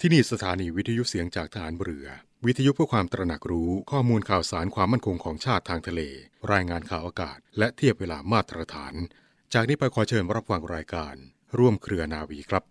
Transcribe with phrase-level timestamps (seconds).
[0.00, 2.06] ที่นี่สถานีวิทยุเสียงจากฐานเรือ
[2.46, 6.00] วิทยุเพื่อความตระหนักรู้ข้อมูลข่าวสารความมั่นคงของชาติทางทะเล
[6.52, 8.94] รายงานข่าวอากาศ และเทียบเวลามาตรฐาน
[9.54, 11.14] จากนี้ไปขอเชิญรับฟังรายการ
[11.58, 12.64] ร่วมเครือนาวีครับ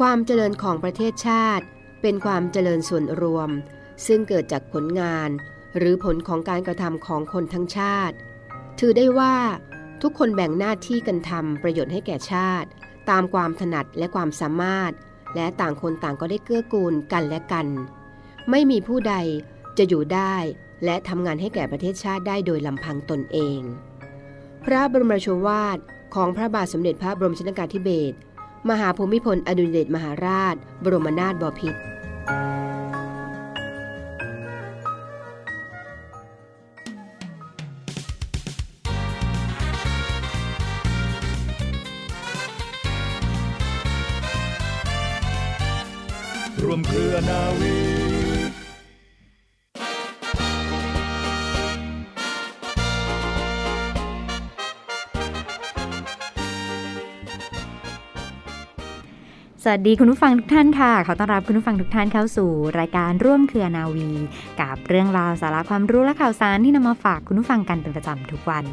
[0.00, 1.64] ความเจริญของประเทศชาติ
[2.02, 3.50] เป็นความเจริญส่วนรวม
[4.06, 5.30] ซึ่งเกิดจากผลงาน
[5.78, 8.16] หรือผลของการกระทำของคนทั้งชาติ
[8.78, 9.36] ถือได้ว่า
[10.02, 12.68] ทุกคนแบ่งหน้าที่กันทำประโยชน์ให้แก่ชาติ
[13.10, 14.92] ตามความถนัดและความสามารถ
[15.34, 17.66] และต่างคนต่างก็ได้เกื้อกูลกันและกัน
[18.50, 19.14] ไม่มีผู้ใด
[19.78, 20.34] จะอยู่ได้
[20.84, 23.60] และทำงานให้แก่ประเทศชาติได้โดยลำพังตนเอง
[24.64, 25.78] พระบรมราชวาท
[26.14, 28.16] ของพระบาทสมเด็จพระบรมชนกาธิเบศร
[28.70, 30.54] มหาภูมิพลอดุลยเดชมหาราช
[30.84, 31.80] บรมนาถบพิตร
[47.14, 47.73] รว
[59.66, 64.10] สวัสดีคุณผู้ฟังทุกท่านค่ะ ขอต้อนรับคุณผู้ฟังทุกท่านเข้าสู่ รายการร่วมเครือนาวี
[64.60, 68.64] กับเรื่องราวสาระความรู้และข่าวสารที่นำมาฝากคุณผู้ฟังกันเป็นประจำทุกวัน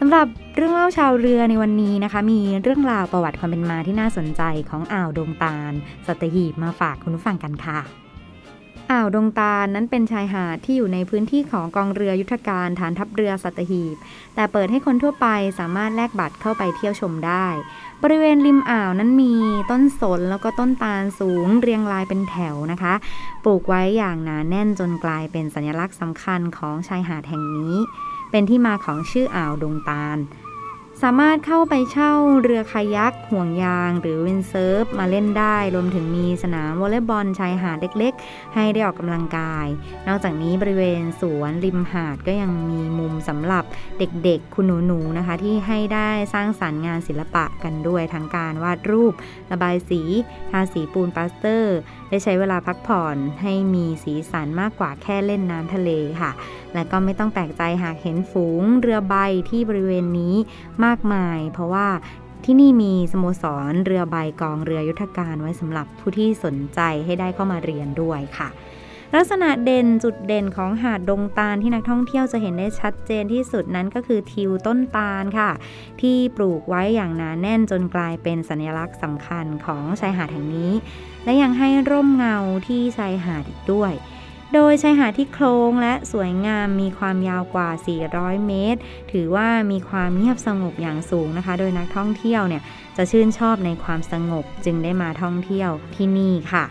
[0.00, 5.72] สำหรับเรื่องเล่าชาวเรือในวันนี้นะคะ มีเรื่องราวประวัติความเป็นมาที่น่าสนใจของอ่าวดงตาล
[6.06, 8.03] สัตหีบมาฝากคุณผู้ฟังกันค่ะ
[8.90, 13.96] อ่าวดงตาลนั้นเป็นชายหาดที่อยู่ในพื้นที่ของกองเรือยุทธการฐานทัพเรือสัตหีบ
[14.34, 15.26] แต่เปิดให้คนทั่วไป
[15.58, 17.46] สามารถแลกบัตรเข้าไปเที่ยวชมได้
[18.02, 19.34] บริเวณริมอ่าวนั้นมี
[19.70, 22.94] ต้นสนแล้วก็ต้นตาลสูงเรียงรายเป็นแถวนะคะ
[23.44, 27.74] ปลูกไว้อย่างหนาแน่นจนกลายเป็นสัญลักษณ์สำคัญของชายหาดแห่งนี้
[28.30, 30.18] เป็นที่มาของชื่ออ่าวดงตาล
[31.08, 39.66] สามารถเข้าไปเช่าเรือคายักห่วงยาง หรือวินเซิร์ฟมาเล่นได้ รวมถึงมีสนามวอลเลย์บอลชายหาดเล็กๆ ให้ได้ออกกำลังกาย
[40.08, 43.64] นอกจากนี้บริเวณสวนริมหาดก็ยังมีมุมสำหรับ
[43.98, 49.12] เด็กๆ คุณหนูๆนะคะ ที่ให้ได้สร้างสรรค์งานศิลปะกันด้วยทั้งการวาดรูป
[49.50, 50.00] ระบายสี
[50.50, 51.76] ทาสีปูนพลาสเตอร์
[52.08, 56.30] ได้ใช้เวลาพักผ่อนให้มีสีสันมากกว่าแค่เล่นน้ำทะเลค่ะ
[56.74, 59.14] และก็ไม่ต้องแปลกใจหากเห็นฝูงเรือใบ
[59.50, 60.34] ที่บริเวณนี้
[60.84, 61.88] มากมาย เพราะว่า
[62.44, 68.50] ที่นี่มีสโมสรเรือใบกองเรือยุทธการไว้สำหรับผู้ที่สนใจให้ได้เข้ามาเรียนด้วยค่ะ
[69.14, 75.50] ลักษณะเด่นจุดเด่นของหาดดงตาลที่นักท่องเที่ยวจะเห็นได้ชัดเจนที่สุดนั้นก็คือทิวต้นตาลค่ะ
[76.00, 80.72] ที่ปลูกไว้อย่างหนาแน่นจนกลายเป็นสัญลักษณ์สำคัญของชายหาดแห่งนี้
[81.24, 83.92] และยังให้ร่มเงาที่ชายหาดอีกด้วย
[84.54, 87.68] โดยชายหาดที่โครงและสวยงามมีความยาวกว่า
[88.08, 88.80] 400 เมตร
[89.12, 92.62] ถือว่ามีความเงียบสงบอย่างสูงนะคะ โดยนักท่องเที่ยวเนี่ย
[92.96, 96.64] จะชื่นชอบในความสงบจึงได้มาท่องเที่ยวที่นี่ค่ะ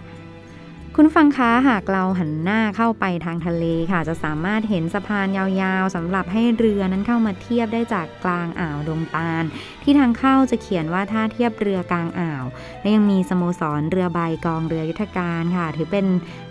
[0.98, 9.44] คุณฟังคะหากเราหันหน้าเข้าไปทางทะเลค่ะ จะสามารถเห็นสะพานยาวๆสำหรับให้เรือนั้นเข้ามาเทียบได้จากกลางอ่าวดงตาล
[9.84, 12.44] ที่ทางเข้าจะเขียนว่าท่าเทียบเรือกลางอ่าว
[12.82, 16.06] และยังมีสโมสรเรือใบกองเรือยุทธการค่ะ ถือเป็น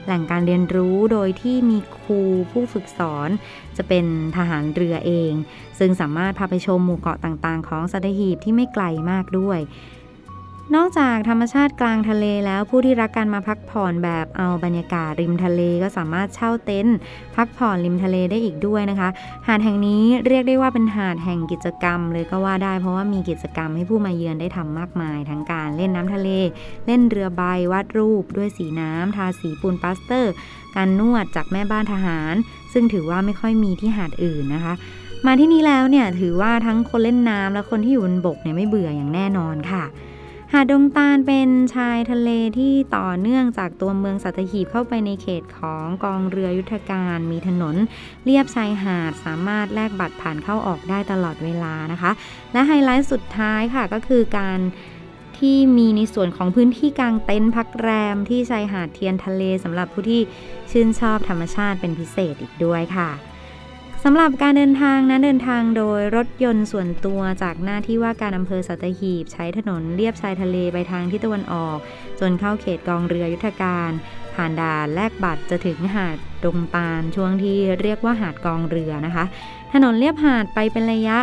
[0.05, 2.21] แหล่งการเรียนรู้โดยที่มีครู
[2.53, 3.29] ผู้ฝึกสอน
[3.77, 4.05] จะเป็น
[4.37, 5.33] ทหารเรือเอง
[5.79, 9.59] ซึ่งสามารถพาไปชมหมู่เกาะต่างๆ ของสัตหีบที่ไม่ไกลมากด้วย
[10.77, 16.97] นอกจากธรรมชาติกลางทะเลแล้วผู้ที่รักการมาพักผ่อนแบบเอาบรรยากาศริมทะเลก็สามารถเช่าเต็นท์
[17.37, 19.09] พักผ่อนริมทะเลได้อีกด้วยนะคะ
[19.47, 26.29] หาดแห่งนี้เรียกได้ว่าเป็นหาดแห่งกิจกรรมเลยก็ว่าได้เพราะว่ามีกิจกรรมให้ผู้มาเยือนได้ทำมากมาย ทั้งการเล่นน้ำทะเล
[26.87, 30.33] เล่นเรือใบวาดรูป ด้วยสีน้ำทาสีปูนปาสเตอร์
[30.77, 32.35] การนวดจากแม่บ้านทหาร
[32.73, 34.75] ซึ่งถือว่าไม่ค่อยมีที่หาดอื่นนะคะ
[35.27, 39.85] มาที่นี่แล้วเนี่ยถือว่าทั้งคนเล่นน้ำและคนที่อยู่บนบกเนี่ยไม่เบื่ออย่างแน่นอนค่ะ
[40.55, 47.77] หาดดงตาลเป็นชายทะเลที่ต่อเนื่องจากตัวเมืองสัตหีบเข้าไปในเขตของกองเรือยุทธการ มีถนน
[48.25, 52.11] เลียบชายหาดสามารถแลกบัตรผ่านเข้าออกได้ตลอดเวลานะคะ
[52.53, 54.59] และไฮไลท์สุดท้ายค่ะก็คือการ
[55.39, 60.21] ที่มีในส่วนของพื้นที่กลางเต็นท์พักแรมที่ชายหาดเทียนทะเลสำหรับผู้ที่
[60.71, 63.32] ชื่นชอบธรรมชาติเป็นพิเศษอีกด้วยค่ะ
[64.05, 71.79] สำหรับการเดินทางนั้นเดินทางโดยรถยนต์ส่วนตัวจากหน้าที่ว่าการอำเภอสัตหีบ ใช้ถนนเลียบชายทะเลไปทางทิศตะวันออก
[72.21, 73.91] จนเข้าเขตกองเรือยุทธการ
[74.35, 79.25] ผ่านด่านแลกบัตรจะถึงหาดดงตาลช่วงที่เรียกว่าหาดกองเรือนะคะ
[79.73, 81.19] ถนนเลียบหาดไปเป็นระยะ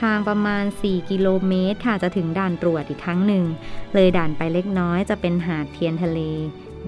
[0.00, 3.44] ทางประมาณ 4 กิโลเมตรค่ะจะถึงด่านตรวจอีกครั้งหนึ่ง
[3.94, 6.20] เลยด่านไปเล็กน้อยจะเป็นหาดเทียนทะเล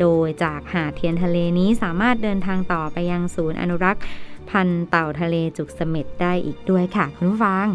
[0.01, 4.03] โดยจากหาดเทียนทะเลนี้สามารถเดินทางต่อไปยังศูนย์อนุรักษ์
[4.51, 7.67] พันธุ์เต่าทะเลจุกเสม็ดได้อีกด้วยค่ะคุณผู้ฟัง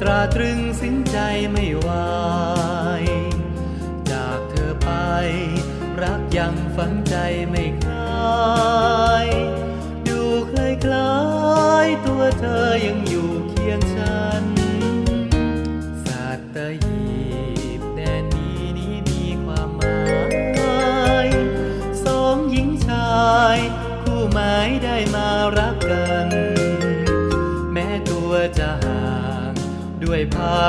[0.00, 1.16] ตราตรึงสินใจ
[1.50, 2.69] ไม่ว่า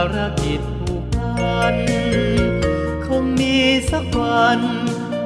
[0.01, 1.75] ารกิจผูกพัน
[3.05, 3.57] คงมี
[3.91, 4.59] สักวัน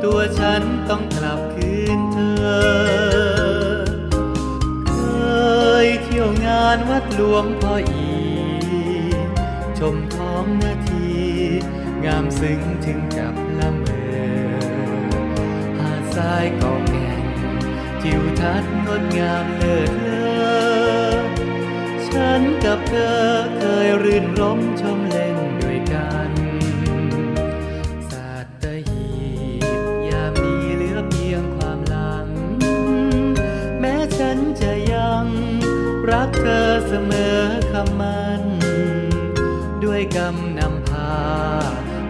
[0.04, 2.66] ตัวฉันต้องกลับคืนเธอ
[4.90, 4.96] เค
[5.86, 8.10] ยเที่ยวงานวัดหลวงพ่ออี
[9.80, 11.10] ชมท้องนาที
[12.06, 14.18] งามซึ้งถึงกับละเมอ
[15.78, 17.24] หาดทรายกองแก่น
[18.02, 20.25] ทิวทัดงดงามเลิศเลอ
[22.16, 23.20] ฉันกับเธอ
[23.58, 26.32] เคยรื่นรมชมเล่นด้วยกัน
[28.10, 28.32] สั
[28.64, 29.08] ตหี
[29.80, 32.28] บยามนี้เหลือเพียงความหลัง
[33.80, 35.26] แม้ฉันจะยัง
[36.12, 37.40] รักเธอเสมอ
[37.72, 38.42] คำมัน
[39.84, 41.16] ด้วยกำนำพา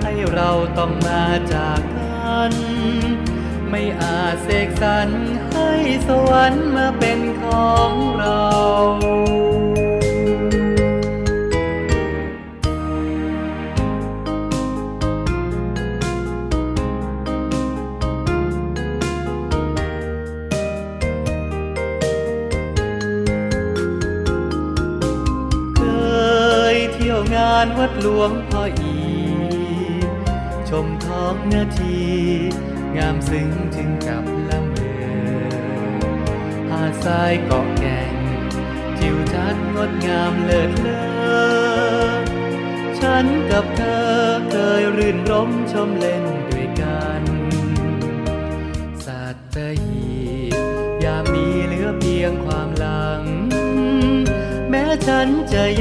[0.02, 1.24] ให้เราต้องมา
[1.54, 2.54] จากกัน
[3.70, 5.10] ไม่อาจเสกสรร
[5.54, 5.72] ให้
[6.08, 8.46] สวรรค์มาเป็นของเรา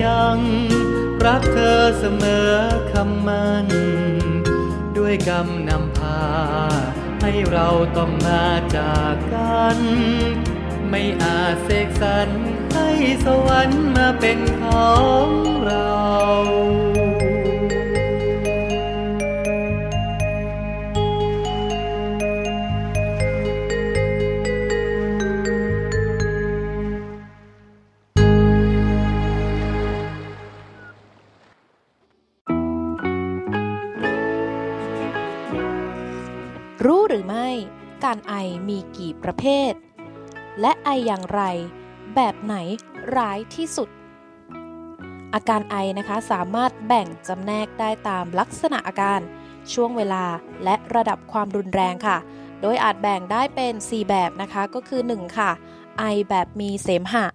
[0.05, 0.39] ยัง
[1.27, 2.53] รักเธอเสมอ
[2.93, 3.67] คำมัน
[4.97, 6.21] ด้วยกรรมนำพา
[7.23, 8.47] ให้เราต้องมา
[8.77, 9.79] จากกัน
[10.91, 12.29] ไม่อาจเสกสรร
[12.75, 12.89] ให้
[13.25, 15.29] สวรรค์มาเป็นของ
[15.65, 15.95] เรา
[38.05, 38.35] การไอ
[38.69, 39.73] มีกี่ประเภท
[40.61, 41.43] และไออย่างไร
[42.15, 42.55] แบบไหน
[43.17, 43.89] ร้ายที่สุด
[45.35, 49.21] อาการไอนะคะสามารถแบ่งจำแนกได้ตามลักษณะอาการ
[49.73, 50.25] ช่วงเวลา
[50.65, 52.19] และระดับความรุนแรงค่ะ
[52.61, 55.51] โดยอาจแบ่งได้เป็น 4 แบบนะคะก็คือ 1 ค่ะ
[55.99, 57.27] ไอแบบมีเสมหะ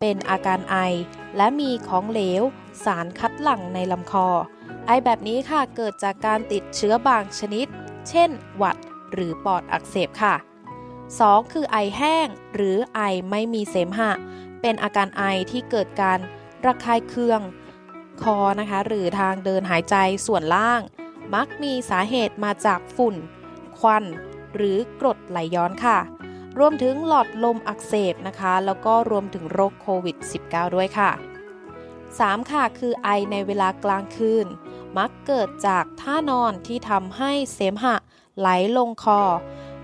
[0.00, 0.76] เป็นอาการไอ
[1.36, 2.42] และมีของเหลว
[2.84, 4.28] สารคัดหลั่งในลำคอ
[4.86, 7.66] ไอแบบนี้ค่ะเกิดจากการติดเชื้อบางชนิด
[8.08, 8.76] เช่น หวัด
[9.12, 10.34] หรือปอดอักเสบค่ะ
[10.94, 11.52] 2.
[11.52, 14.12] คือไอแห้งหรือไอไม่มีเสมหะ
[14.60, 16.18] เป็นอาการไอที่เกิดการ
[16.66, 17.40] ระคายเคือง
[18.22, 19.96] คอนะคะหรือทางเดินหายใจ
[20.26, 20.80] ส่วนล่าง
[21.34, 23.14] มักมีสาเหตุมาจากฝุ่น
[23.78, 24.04] ควัน
[24.54, 25.98] หรือกรดไหลย้อนค่ะ
[26.58, 31.10] รวมถึงหลอดลมอักเสบนะคะ แล้วก็รวมถึงโรคโควิด -19 ด้วยค่ะ
[31.80, 32.50] 3.
[32.50, 34.46] ค่ะคือไอในเวลากลางคืน
[34.96, 37.96] มักเกิดจากท่านอนที่ทำให้เสมหะ
[38.38, 39.20] ไหลลงคอ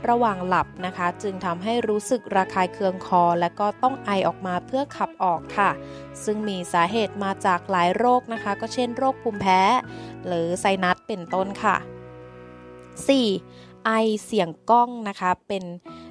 [0.09, 5.71] ระหว่างหลับนะคะ จึงทำให้รู้สึกระคายเคืองคอ และก็ต้องไอออกมาเพื่อขับออกค่ะ
[6.25, 9.61] ซึ่งมีสาเหตุมาจากหลายโรคนะคะ ก็เช่นโรคภูมิแพ้
[10.27, 11.77] หรือไซนัสเป็นต้นค่ะ
[13.21, 13.85] 4.
[13.87, 13.91] ไอ
[14.25, 15.65] เสียงก้องนะคะเป็น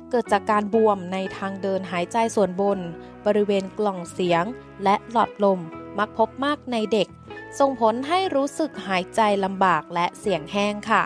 [0.10, 2.80] เกิดจากการบวมในทางเดินหายใจส่วนบน
[3.26, 4.44] บริเวณกล่องเสียง
[4.84, 5.60] และหลอดลม
[5.98, 7.08] มักพบมากในเด็ก
[7.60, 11.04] ส่งผลให้รู้สึกหายใจลำบากและเสียงแห้งค่ะ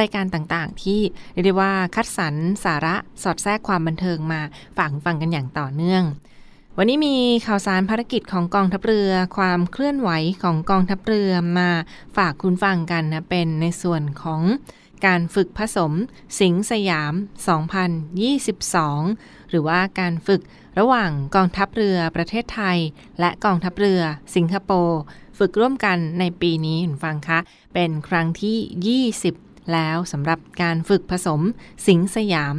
[0.00, 1.00] รายการต่างๆ ที่
[1.32, 4.40] เรียกได้ว่าคัดสรรสาระสอดแทรกความบันเทิงมา
[4.76, 6.04] ฝากฟังกันอย่างต่อเนื่อง
[6.80, 7.16] วันนี้มี
[7.46, 10.10] ข่าวสารภารกิจของกองทัพเรือ ความเคลื่อนไหว
[10.42, 11.70] ของกองทัพเรือมา
[12.16, 14.42] ฝากคุณฟังกันนะ เป็นในส่วนของ
[15.06, 15.92] การฝึกผสม
[16.40, 17.12] สิงสยาม
[18.30, 20.42] 2022 หรือว่าการฝึก
[20.78, 22.78] ระหว่างกองทัพเรือประเทศไทย
[23.20, 24.00] และกองทัพเรือ
[24.34, 25.00] สิงคโปร์
[25.38, 27.38] ฝึกร่วมกันในปีนี้คุณฟังคะ
[27.74, 31.40] เป็นครั้งที่ 20 แล้วสำหรับการฝึกผสม
[31.86, 32.54] สิงสยาม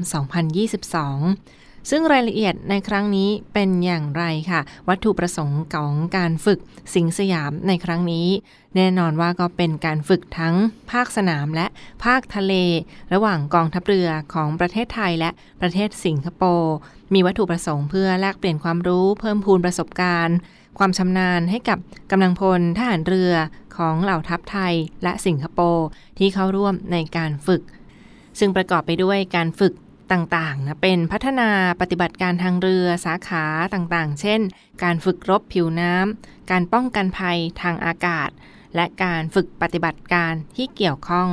[0.70, 6.60] 2022 ซึ่งรายละเอียดในครั้งนี้เป็นอย่างไรค่ะ วัตถุประสงค์ของการฝึก
[6.96, 8.28] สิงสยามในครั้งนี้
[8.76, 10.56] แน่นอนว่าก็เป็นการฝึกทั้ง
[10.92, 11.68] ภาคสนามและ
[12.06, 12.54] ภาคทะเล
[13.14, 15.30] ระหว่างกองทัพเรือของประเทศไทยและ
[15.62, 16.76] ประเทศสิงคโปร์
[17.14, 20.38] มีวัตถุประสงค์เพื่อแลกเปลี่ยนความรู้เพิ่มพูนประสบการณ์
[20.78, 21.80] ความชำนาญให้กับ
[22.12, 23.34] กำลังพลทหารเรือ
[23.78, 27.62] ของเหล่าทัพไทยและสิงคโปร์ที่เข้าร่วมในการฝึก
[28.40, 29.74] ซึ่งประกอบไปด้วยการฝึก
[30.12, 31.50] ต่างๆนะเป็นพัฒนา
[31.82, 34.42] ปฏิบัติการทางเรือสาขาต่างๆ เช่น
[34.84, 38.30] การฝึกรบผิวน้ำ การป้องกันภัยทางอากาศ
[38.76, 41.30] และการฝึกปฏิบัติการที่เกี่ยวข้อง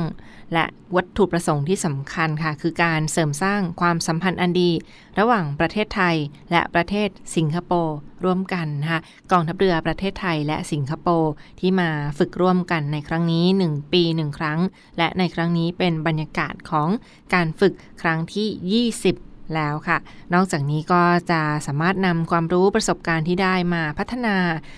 [0.53, 0.65] และ
[0.95, 4.71] วัตถุประสงค์ที่สำคัญค่ะ คือการเสริมสร้างความสัมพันธ์อันดี
[5.19, 6.15] ระหว่างประเทศไทย
[6.51, 9.01] และประเทศสิงคโปร์ร่วมกันนะคะ
[9.31, 14.59] กองทัพเรือประเทศไทยและสิงคโปร์ที่มาฝึกร่วมกันในครั้งนี้ 1 ปี 1 ครั้ง
[14.97, 16.89] และในครั้งนี้เป็นบรรยากาศของ
[17.33, 19.97] การฝึกครั้งที่ 20แล้วค่ะ
[20.33, 24.35] นอกจากนี้ก็จะสามารถนำความรู้ประสบการณ์ที่ได้มาพัฒนา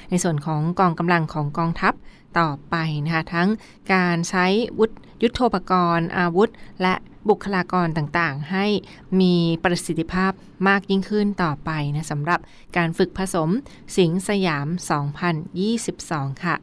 [0.10, 1.94] ในส่วนของกองกำลังของกองทัพ
[2.40, 3.50] ต่อไปนะคะทั้ง
[3.94, 4.46] การใช้
[4.80, 4.92] วุธ
[5.24, 6.50] ยุทโธปกรณ์ อาวุธ
[6.82, 6.96] และ
[7.30, 8.66] บุคลากรต่างๆ ให้
[9.22, 10.32] มีประสิทธิภาพ
[10.68, 12.40] มากยิ่งขึ้นต่อไปนะสำหรับ
[12.78, 13.50] การฝึกผสม
[13.98, 14.68] สิงสยาม
[15.76, 16.56] 2022 ค่ะ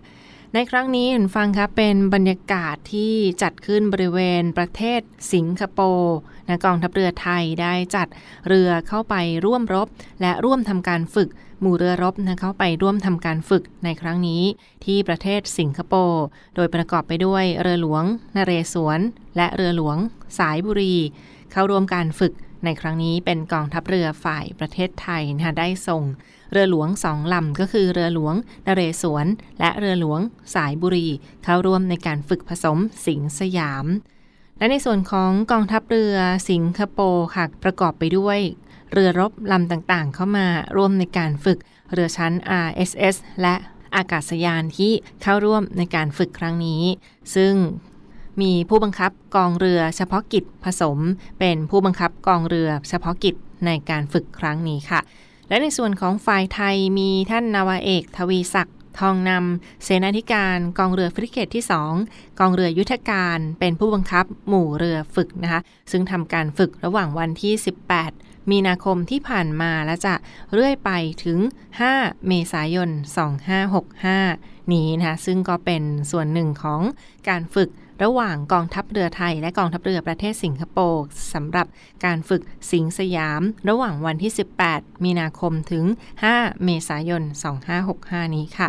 [0.54, 5.00] ในครั้งนี้ฟังคะเป็นบรรยากาศที่จัดขึ้นบริเวณประเทศ
[5.32, 6.18] สิงคโปร์
[6.48, 8.06] นะกองทัพเรือไทยได้จัด
[8.48, 9.88] เรือเข้าไปร่วมรบ
[10.20, 11.28] และร่วมทำการฝึก
[11.60, 14.42] หมู่เรือรบนะเขาไปร่วมทำการฝึกในครั้งนี้
[14.84, 18.04] ที่ประเทศสิงคโปร์โดยประกอบไปด้วยเรือหลวง
[18.36, 19.00] นเรศวร
[19.36, 19.96] และเรือหลวง
[20.38, 20.94] สายบุรี
[21.52, 22.32] เข้าร่วมการฝึก
[22.64, 26.02] ในครั้งนี้เป็นกองทัพเรือฝ่ายประเทศไทยนะได้ส่ง
[26.52, 28.34] เรือหลวงสองลำก็คือเรือหลวง
[28.66, 29.26] นเรศวร
[29.60, 30.20] และเรือหลวง
[30.54, 31.08] สายบุรี
[31.44, 33.86] เข้าร่วมในการฝึกผสมสิงสยาม
[34.58, 36.16] และในส่วนของกองทัพเรือ
[36.50, 38.38] สิงคโปร์ค่ะประกอบไปด้วย
[38.92, 41.58] เรือรบลำต่างๆ เข้ามาร่วมในการฝึก
[41.92, 42.32] เรือชั้น
[42.66, 43.54] RSS และ
[43.96, 46.82] อากาศยานที่เข้าร่วมในการฝึกครั้งนี้
[47.34, 47.54] ซึ่ง
[48.40, 50.98] มีผู้บังคับกองเรือเฉพาะกิจผสม
[51.38, 53.34] เป็นผู้บังคับกองเรือเฉพาะกิจ
[53.66, 55.00] ในการฝึกครั้งนี้ค่ะ
[55.48, 61.64] และในส่วนของฝ่ายไทยมีท่านนาวาเอก ทวีศักดิ์ทองนำเสนาธิการกองเรือฟริเกตที่
[62.00, 67.52] 2 กองเรือยุทธการเป็นผู้บังคับหมู่เรือฝึกนะคะ ซึ่งทำการฝึกระหว่างวันที่
[67.92, 70.14] 18 มีนาคมที่ผ่านมาและจะ
[70.52, 70.90] เรื่อยไป
[71.24, 71.38] ถึง
[71.82, 72.90] 5 เมษายน
[73.80, 76.80] 2565 นี้นะคะซึ่งก็เป็นส่วนหนึ่งของ
[77.28, 77.70] การฝึก
[78.04, 81.66] ระหว่างกองทัพเรือไทยและกองทัพเรือประเทศสิงคโปร์สำหรับ
[82.04, 84.32] การฝึกสิงสยาม ระหว่างวันที่
[84.68, 85.84] 18 มีนาคมถึง
[86.24, 87.22] 5 เมษายน
[87.78, 88.68] 2565 นี้ค่ะ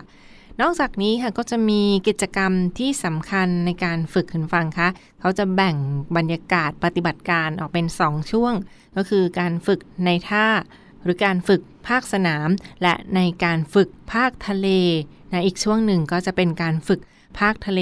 [0.61, 4.87] นอกจากนี้ค่ะก็จะมีกิจกรรมที่สำคัญในการฝึกคุณฟังคะ
[5.19, 5.75] เขาจะแบ่ง
[6.17, 8.53] บรรยากาศปฏิบัติการออกเป็น 2 ช่วง
[8.95, 10.47] ก็คือการฝึกในท่า
[11.03, 12.49] หรือการฝึกภาคสนาม
[12.81, 14.67] และในการฝึกภาคทะเล
[15.31, 16.99] นะอีกช่วงหนึ่งก็จะเป็นการฝึก
[17.39, 17.81] ภาคทะเล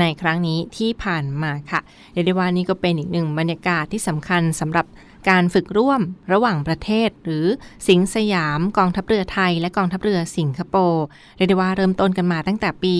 [0.00, 1.80] ในครั้งนี้ที่ผ่านมาค่ะ
[2.12, 4.86] เรียกได้ว่านี่ก็เป็นอีกหนึ่งบรรยากาศที่สำคัญสำหรับ
[5.28, 6.00] การฝึกร่วม
[6.32, 7.46] ระหว่างประเทศ หรือ
[7.88, 11.04] สิงสยามกองทัพเรือไทย และกองทัพเรือสิงคโปร์
[11.36, 12.96] เรียกได้ว่าเริ่มต้นกันมาตั้งแต่ปี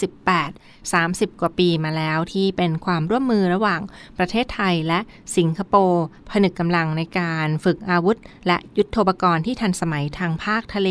[0.00, 3.80] 2528 30 กว่าปีมาแล้วที่เป็นความร่วมมือระหว่าง
[4.18, 5.00] ประเทศไทยและ
[5.36, 8.16] สิงคโปร์ผนึกกำลังในการฝึกอาวุธ
[8.46, 10.90] และยุทโธปกรณ์ที่ทันสมัยทางภาคทะเล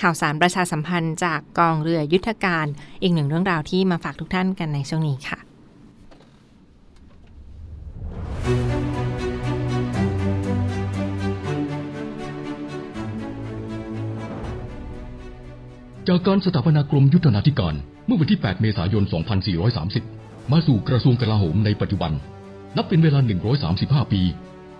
[0.00, 2.66] ข่าวสารประชาสัมพันธ์จากกองเรือยุทธการ
[3.02, 5.49] อีกหนึ่งเรื่องราวที่มาฝากทุกท่านกันในช่วงนี้ค่ะ
[16.08, 17.74] จากการสถาปนากรมยุทธนาธิการ
[18.06, 19.04] เมื่อวันที่ 8 เมษายน
[19.78, 22.12] 2430 มาสู่กระทรวงกลาโหมในปัจจุบัน
[22.76, 23.18] นับเป็นเวลา
[23.66, 24.22] 135 ปี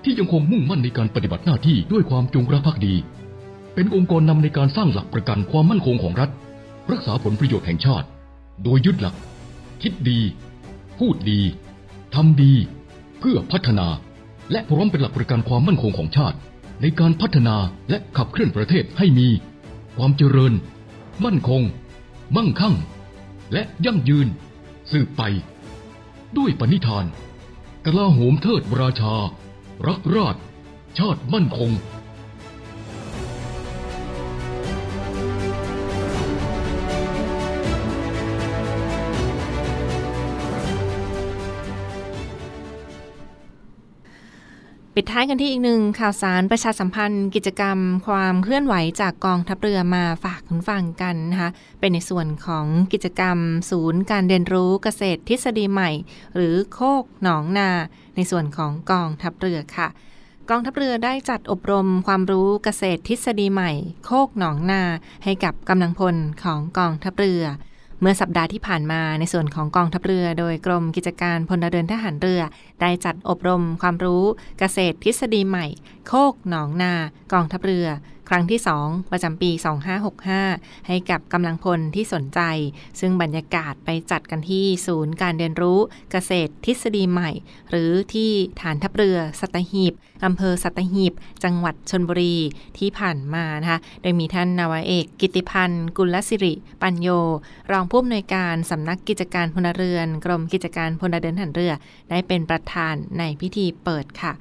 [0.05, 2.95] ที่ยังคงมุ่งมั่นในการปฏิบัติหน้าที่ด้วยความจงรักภักดี
[3.75, 6.31] เป็นองค์กรนำในการสร้างหลักประกันความมั่นคงของรัฐ
[6.93, 8.07] รักษาผลประโยชน์แห่งชาติ
[8.65, 9.15] โดยยึดหลัก
[9.83, 10.21] คิดดี
[10.99, 11.41] พูดดี
[12.15, 12.53] ทำดี
[13.21, 13.89] เพื่อพัฒนา
[14.53, 16.37] และพร้อมเป็นหลักประกันความมั่นคงของชาติ
[16.81, 17.57] ในการพัฒนา
[17.91, 19.29] และขับเคลื่อนประเทศให้มี
[19.97, 20.53] ความเจริญ
[21.25, 21.63] มั่นคง
[22.37, 22.75] มั่งคั่ง
[23.53, 24.29] และยั่งยืน
[24.91, 25.23] สืบไป
[26.39, 27.05] ด้วยปณิธาน
[27.85, 29.15] กลาโหมเทิดราชา
[29.89, 30.37] รักราช
[30.99, 31.71] ชาติมั่นคง
[45.03, 53.39] ปิดท้ายกันที่อีกหนึ่งข่าวสารประชาสัมพันธ์ กิจกรรม ความเคลื่อนไหวจากกองทัพเรือมาฝากคุณฟังกันนะคะเป็นในส่วนของกิจกรรม
[53.71, 55.91] ศูนย์การเรียนรู้เกษตรทฤษฎีใหม่
[56.35, 57.71] หรือโคกหนองนา
[58.17, 59.89] ในส่วนของกองทัพเรือค่ะ
[60.51, 63.73] กองทัพเรือได้จัดอบรมความรู้เกษตรทฤษฎีใหม่
[64.05, 64.83] โคกหนองนา
[65.25, 67.45] ให้กับกำลังพลของกองทัพเรือ
[68.01, 72.43] เมื่อสัปดาห์ที่ผ่านมาในส่วนของกองทัพเรือ โดยกรมกิจการพลเรือนทหารเรือ
[72.81, 74.25] ได้จัดอบรมความรู้
[74.59, 75.67] เกษตรทฤษฎีใหม่
[76.07, 76.93] โคกหนองนา
[77.33, 77.87] กองทัพเรือ
[78.33, 79.51] ครั้งที่ 2 ประจำปี
[80.19, 82.41] 2565 ให้กับกำลังพลที่สนใจ
[83.01, 85.79] ซึ่งบรรยากาศไปจัดกันที่ศูนย์การเรียนรู้
[86.13, 87.31] เกษตรทฤษฎีใหม่
[87.71, 89.93] หรือที่ฐานทัพเรือสัตหีบ
[90.25, 91.13] อำเภอสัตหีบ
[91.45, 92.37] จังหวัดชนบุรี
[92.79, 97.09] ที่ผ่านมานะคะโดยมีท่านนาวาเอก กิติพันธ์กุลสิริ ปัญโย
[97.71, 101.73] รองผู้อำนวยการสำนักกิจการพลเรือน กรมกิจการพลเรือนหารเรือ
[102.11, 104.35] ได้เป็นประธานในพิธีเปิดค่ะ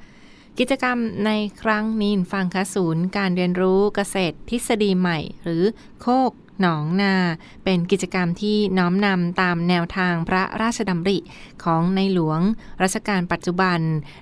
[0.59, 5.63] กิจกรรมในครั้งนี้ฟังคะศูนย์การเรียนรู้เกษตรทฤษฎีใหม่ หรือ
[6.01, 7.15] โคกหนองนา
[7.63, 11.17] เป็นกิจกรรมที่น้อมนำตามแนวทางพระราชดำริ
[11.63, 12.39] ของในหลวง
[12.83, 13.79] รัชกาลปัจจุบัน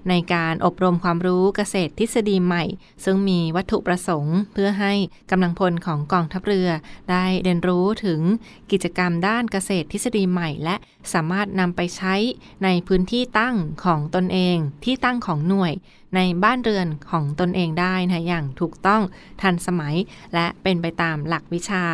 [0.10, 2.64] ในการอบรมความรู้เกษตรทฤษฎีใหม่
[3.04, 4.94] ซึ่งมีวัตถุประสงค์เพื่อให้
[5.32, 6.70] กำลังพลของกองทัพเรือ
[7.12, 8.22] ได้เรียนรู้ถึง
[8.72, 10.76] กิจกรรมด้านเกษตรทฤษฎีใหม่ และ
[11.14, 12.16] สามารถนำไปใช้
[12.64, 15.74] ในพื้นที่ตั้งของตนเองที่ตั้งของหน่วย
[16.16, 19.02] ในบ้านเรือนของตนเองได้นะอย่างถูกต้อง
[19.42, 19.96] ทันสมัย
[20.34, 21.86] และเป็นไปตามหลักวิชา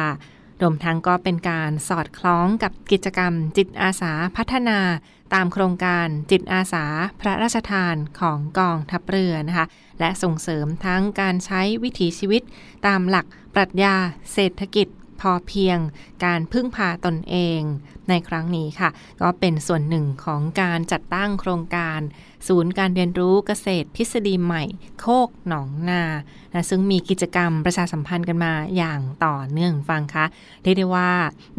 [0.61, 4.79] รวมทั้งก็เป็นการสอดคล้องกับกิจกรรมจิตอาสาพัฒนา
[5.33, 6.85] ตามโครงการจิตอาสา
[7.21, 9.67] พระราชทานของกองทัพเรือนะคะ
[9.99, 12.41] และส่งเสริมทั้งการใช้วิถีชีวิต
[12.87, 13.95] ตามหลักปรัชญา
[14.33, 14.87] เศรษฐกิจ
[15.21, 15.77] พอเพียง
[16.25, 17.61] การพึ่งพาตนเอง
[18.09, 18.89] ในครั้งนี้ค่ะ
[19.21, 21.99] ก็เป็นส่วนหนึ่งของการจัดตั้งโครงการ
[22.47, 24.63] ศูนย์การเรียนรู้เกษตรทฤษฎีใหม่
[24.99, 26.01] โคกหนองนา
[26.53, 30.25] นะซึ่งมีกิจกรรมประชาสัมพันธ์กันมาอย่างต่อเนื่องฟังคะ
[30.63, 31.11] เรียกได้ว่า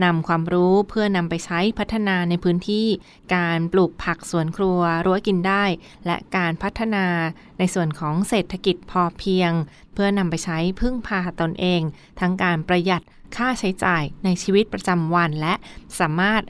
[0.05, 2.87] นำความรู้เพื่อนำไปใช้พัฒนาในพื้นที่
[3.35, 5.65] การปลูกผักสวนครัวรั้วกินได้
[6.07, 7.07] และการพัฒนา
[7.59, 9.53] ในส่วนของเศรษฐกิจพอเพียง
[9.95, 11.81] เพื่อนำไปใช้พึ่งพาตนเอง
[12.21, 13.03] ทั้งการประหยัด
[13.37, 15.55] ค่าใช้จ่ายในชีวิตประจำวันและ
[16.01, 16.43] สามารถ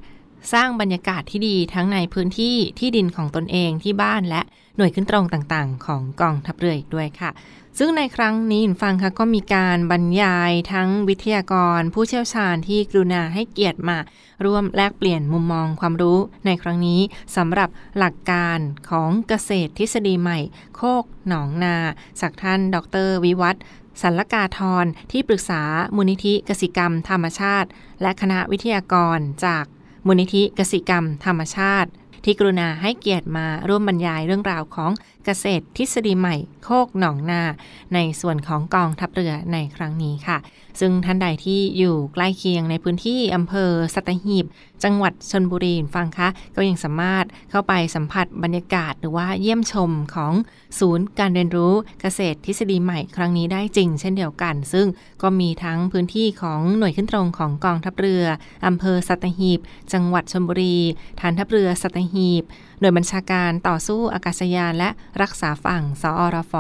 [0.53, 4.41] สร้างบรรยากาศที่ดีทั้งในพื้นที่ที่ดินของตนเองที่บ้านและ
[4.77, 7.31] หน่วยขึ้นตรงต่างๆ ของกองทัพเรืออีกด้วยค่ะ
[7.79, 13.99] ซึ่งในครั้งนี้ฟังค่ะก็มีการบรรยายทั้งวิทยากร ผู้เชี่ยวชาญที่กรุณาให้เกียรติมา
[14.45, 17.01] ร่วมแลกเปลี่ยนมุมมองความรู้ในครั้งนี้
[17.37, 18.59] สำหรับหลักการ
[18.91, 20.39] ของเกษตรทฤษฎีใหม่
[20.77, 21.77] โคกหนองนา
[22.21, 22.77] จากท่าน ด
[23.07, 23.57] ร วิวัฒ
[24.03, 25.63] สัลกาทรที่ปรึกษา
[25.97, 27.69] มูลนิธิกสิกรรมธรรมชาติ
[28.03, 29.65] และคณะวิทยากรจาก
[30.07, 31.91] มูลนิธิกสิกรรม ธรรมชาติ
[32.25, 34.91] ที่กรุณาให้เกียรติมาร่วมบรรยายเรื่องราวของ
[35.25, 37.43] เกษตรทฤษฎีใหม่โคกหนองนา
[37.95, 40.39] ในส่วนของกองทัพเรือในครั้งนี้ค่ะ
[40.81, 44.45] ซึ่งท่านใดที่อยู่ใกล้เคียงในพื้นที่อำเภอสัตหีบ
[44.85, 50.33] จังหวัดชนบุรีฟังคะ ก็ยังสามารถเข้าไปสัมผัสบรรยากาศหรือว่าเยี่ยมชมของ
[50.79, 54.87] ศูนย์การเรียนรู้เกษตรทฤษฎีใหม่ครั้งนี้ได้จริง เช่นเดียวกัน ซึ่ง
[55.23, 58.25] ก็มีทั้งพื้นที่ของหน่วยขึ้นตรงของกองทัพเรือ
[58.67, 59.61] อำเภอสัตหีบ
[59.93, 60.77] จังหวัดชนบุรี
[61.21, 62.45] ฐานทัพเรือสัตหีบ
[62.81, 64.91] หน่วยบัญชาการต่อสู้อากาศยานและ
[65.23, 66.55] รักษาฝั่ง สอรฟ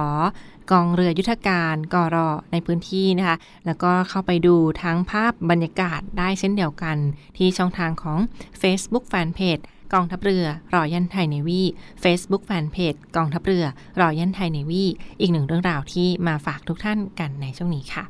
[0.73, 6.97] กองเรือยุทธการกรอในพื้นที่นะคะ แล้วก็เข้าไปดูทั้งภาพบรรยากาศได้เช่นเดียวกัน
[7.37, 8.19] ที่ช่องทางของ
[8.61, 11.63] Facebook Fanpage กองทัพเรือรอยันไทยเนวี
[12.03, 13.65] Facebook Fanpage กองทัพเรือ
[14.01, 14.85] รอยันไทยเนวี
[15.21, 18.05] อีกหนึ่งเรื่องราวที่มาฝากทุกท่านกันในช่วงนี้ค่ะ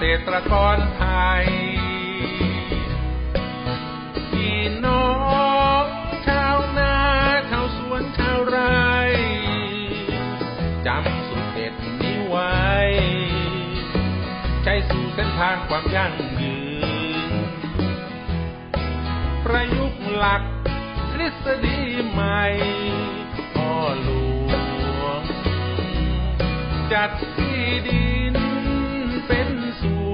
[0.00, 1.04] ษตรกรไท
[1.42, 1.46] ย
[4.30, 5.08] พี่น้อ
[5.82, 5.84] ง
[6.26, 6.96] ชาวนา
[7.50, 8.84] ชาวสวนชาวไร่
[10.86, 12.54] จำสุดเด็ดนี้ไว้
[14.62, 16.58] ใช้สู่เส้นทางความยั่งยื
[17.30, 17.32] น
[19.44, 20.42] ประยุกต์หลัก
[21.12, 21.80] ทฤษฎี
[22.10, 22.42] ใหม่
[23.54, 24.10] พ่อหล
[24.48, 25.22] วง
[26.92, 28.13] จัดที่ดี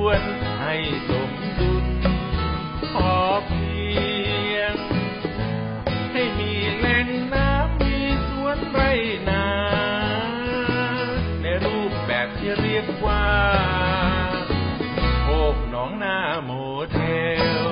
[0.05, 0.23] วน
[0.61, 0.75] ให้
[1.09, 1.87] สมดุล
[2.93, 3.15] พอ
[3.47, 3.79] เพี
[4.55, 4.75] ยง
[6.13, 7.97] ให้มีแหล่งน้ำมี
[8.29, 8.81] สวนไร
[9.29, 9.47] นา
[11.43, 13.27] ในรูปแบบที่เรียกว่า
[15.23, 16.53] โคกหนองนาโม
[16.91, 17.01] เด
[17.59, 17.63] ล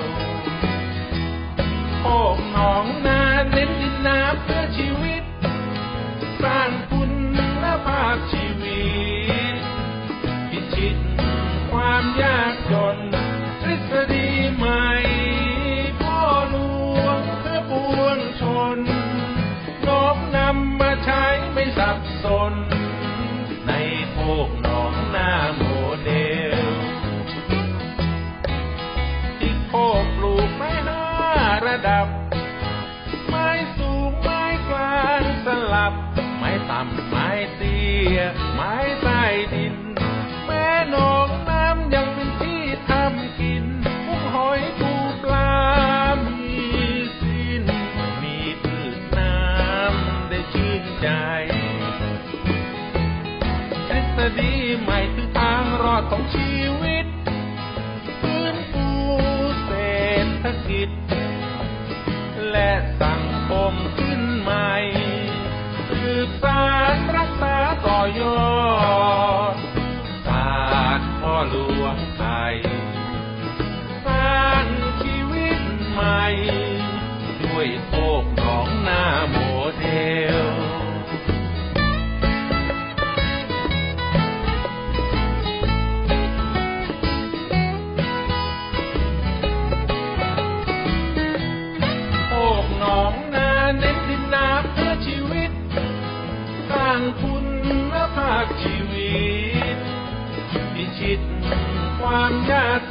[2.00, 57.06] โคกหนองนาเน้นดินน้ำางรอดของชีวิต
[58.20, 58.88] ฟื้นฟู
[59.64, 59.82] เศร
[60.24, 60.90] ษฐกิจ
[62.50, 64.72] และสังคมขึ้นใหม่
[65.88, 67.56] สืบสารรักษา
[67.86, 68.57] ต่อยอด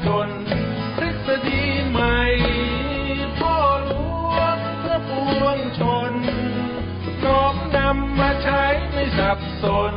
[0.05, 0.29] จน
[0.97, 2.19] ทฤษฎีใหม่
[3.39, 3.93] พ่อหล
[4.35, 5.11] วงเพื่อป
[5.43, 6.13] วงชน
[7.23, 9.96] น้อมนำมาใช้ไม่สับสนใ